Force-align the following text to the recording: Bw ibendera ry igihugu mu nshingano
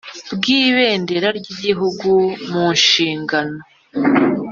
Bw 0.35 0.43
ibendera 0.59 1.27
ry 1.39 1.47
igihugu 1.53 2.09
mu 2.51 2.65
nshingano 2.77 3.57